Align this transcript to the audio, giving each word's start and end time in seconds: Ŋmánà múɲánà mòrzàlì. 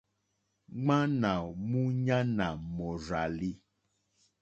Ŋmánà 0.79 1.31
múɲánà 1.69 2.47
mòrzàlì. 2.75 3.51